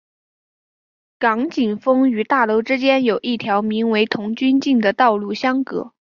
[1.19, 5.93] 港景峰与大楼之间有一条名为童军径的道路相隔。